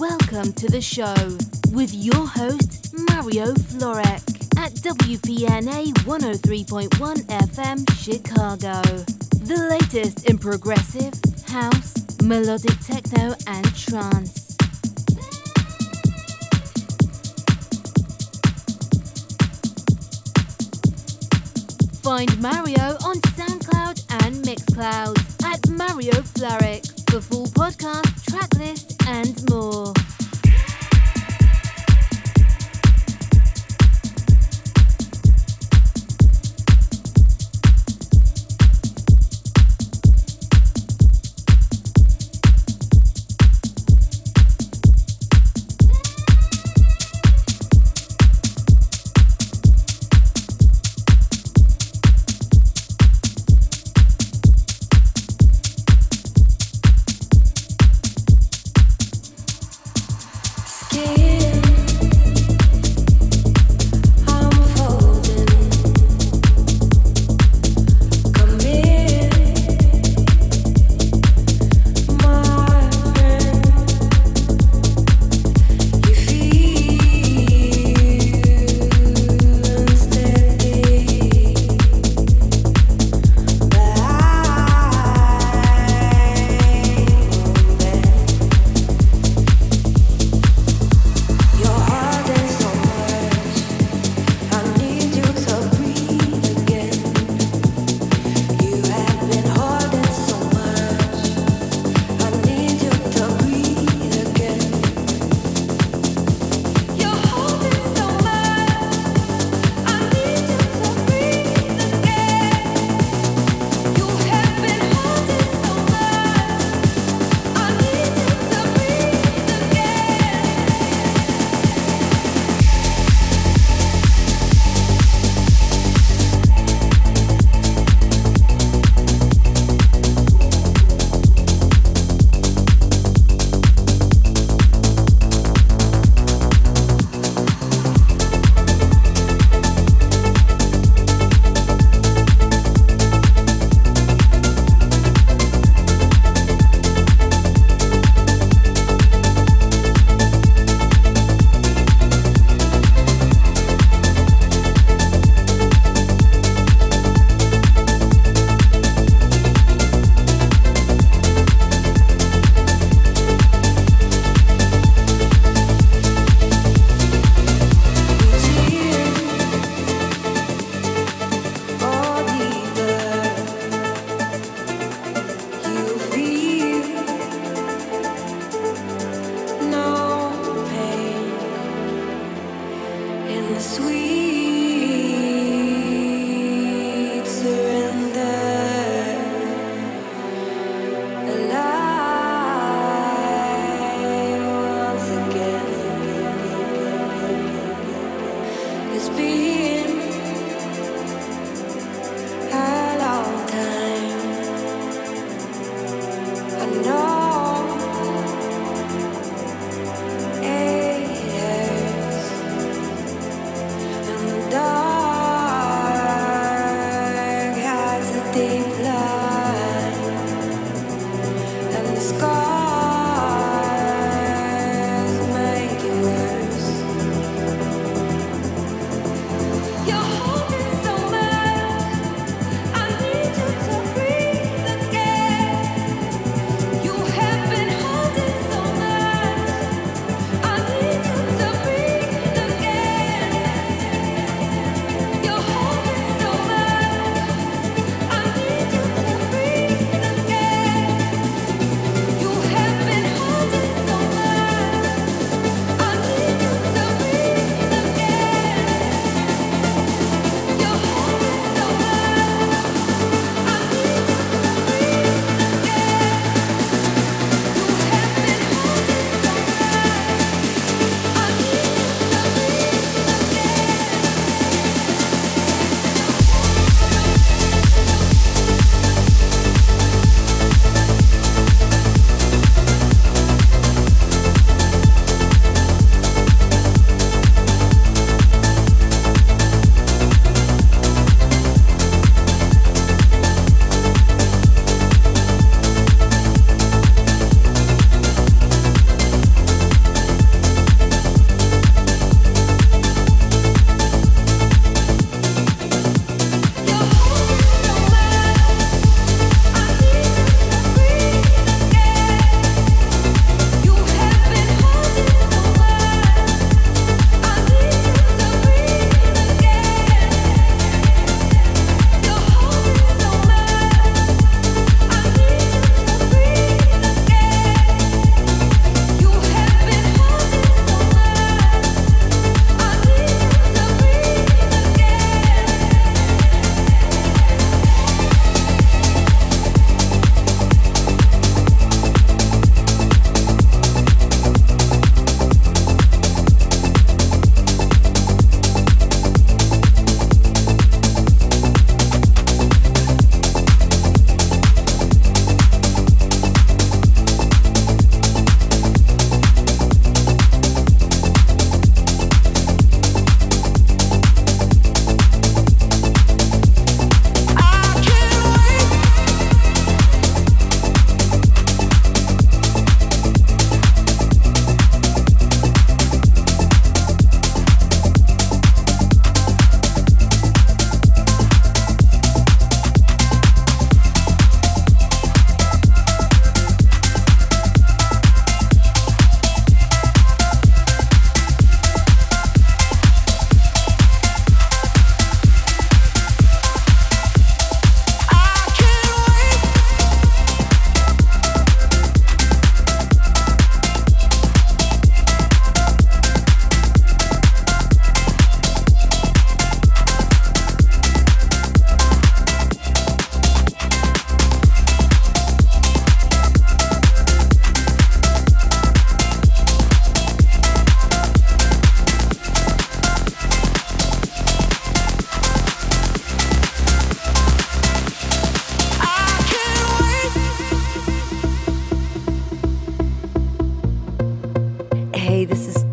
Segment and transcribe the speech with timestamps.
[0.00, 1.14] Welcome to the show
[1.76, 4.24] with your host, Mario Florek
[4.56, 6.88] at WPNA 103.1
[7.26, 8.80] FM Chicago.
[9.44, 11.12] The latest in progressive,
[11.46, 14.56] house, melodic techno, and trance.
[22.00, 29.50] Find Mario on SoundCloud and Mixcloud at Mario Florek for full podcast, track list, and
[29.50, 29.92] more.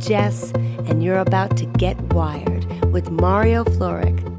[0.07, 0.53] Jess,
[0.87, 4.36] and you're about to get wired with Mario Florek.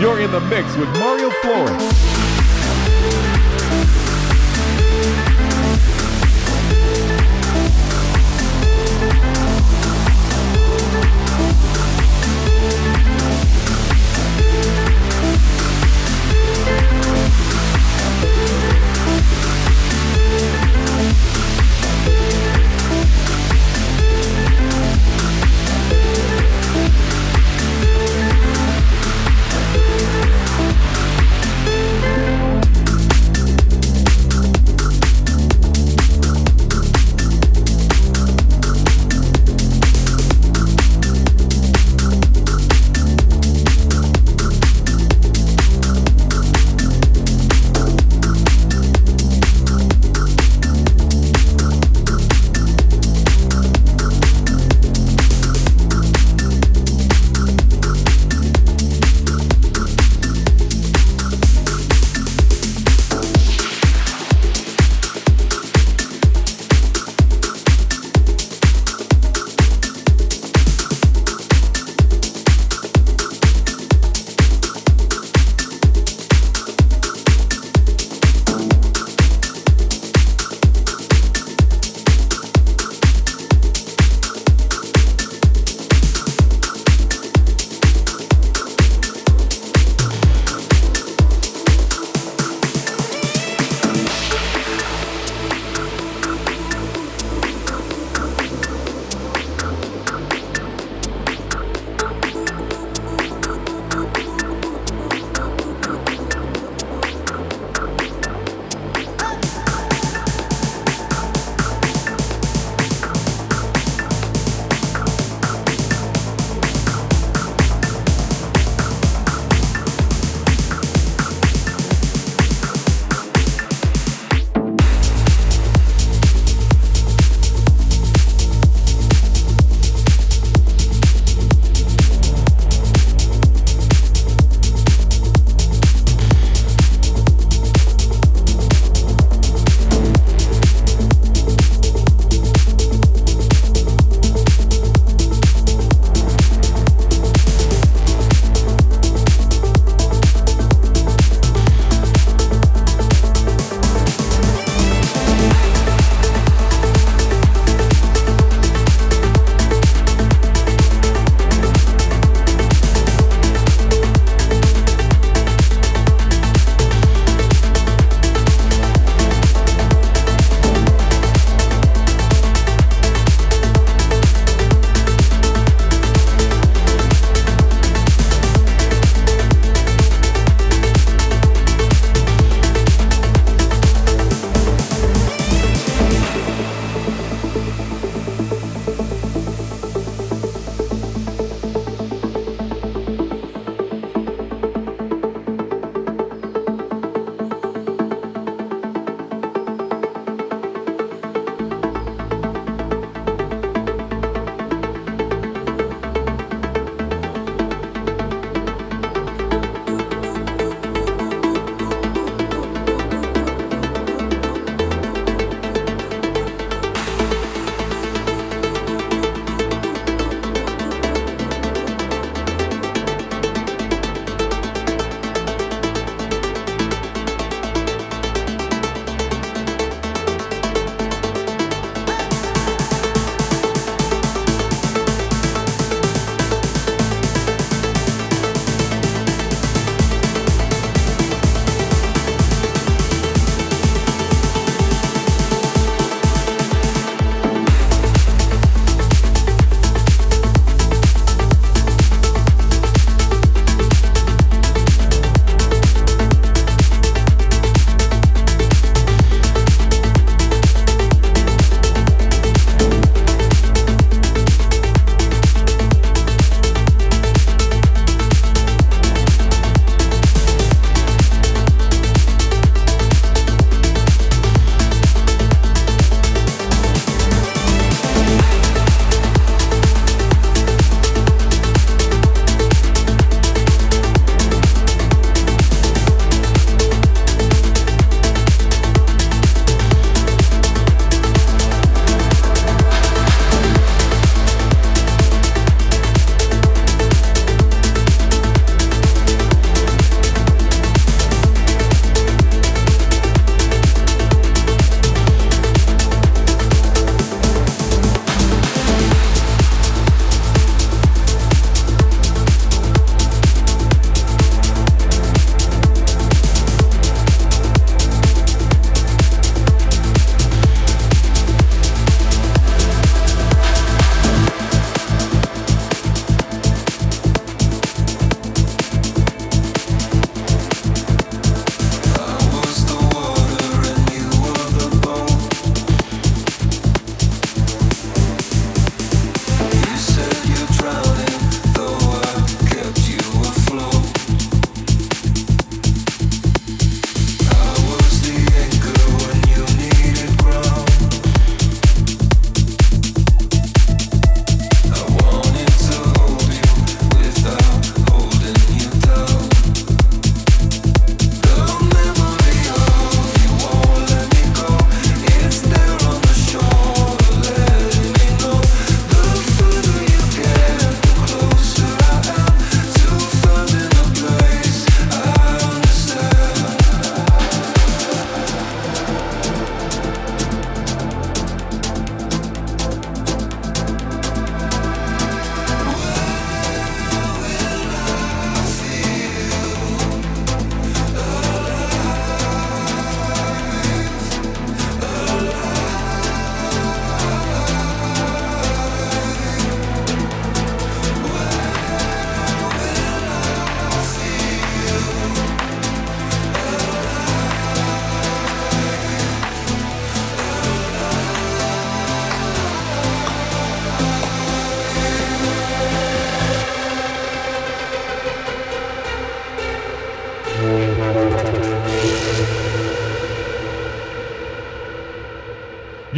[0.00, 2.27] You're in the mix with Mario Florek.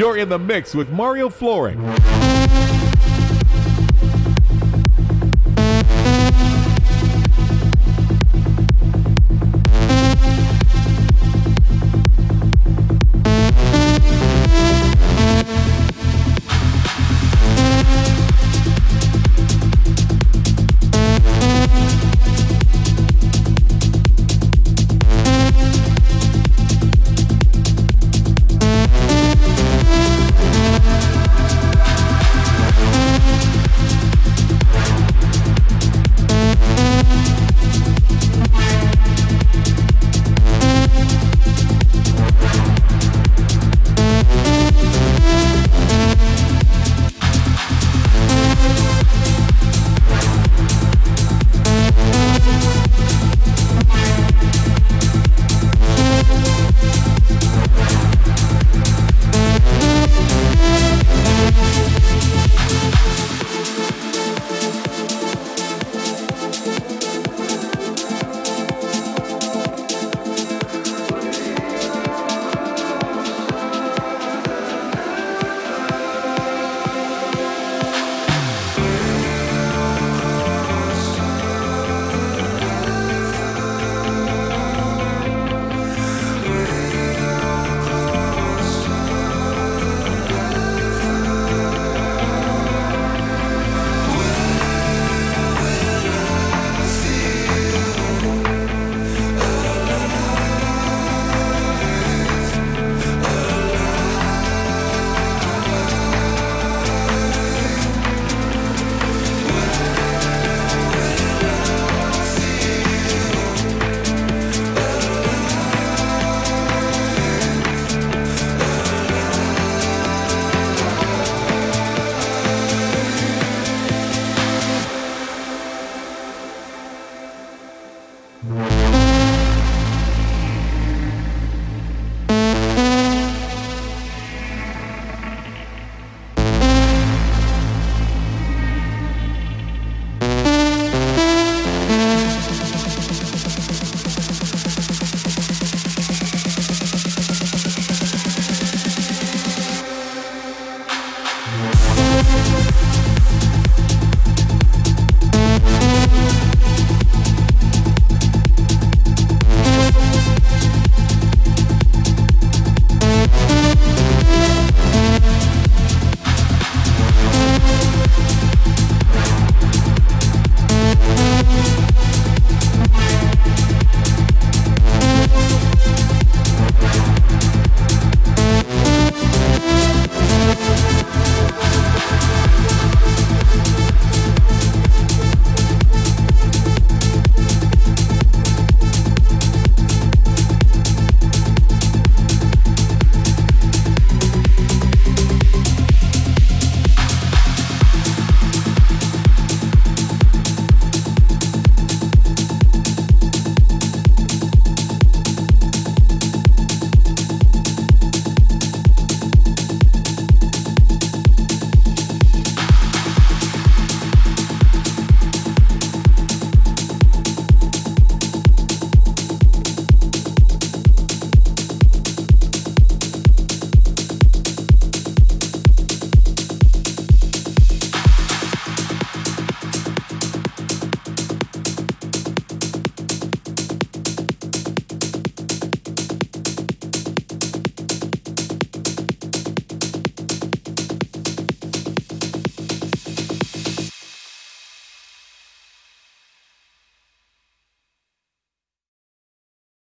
[0.01, 1.77] You're in the mix with Mario Florek.